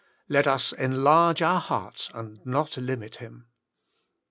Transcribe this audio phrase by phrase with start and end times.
[0.27, 3.45] Let us enlarge our hearts and not limit Him.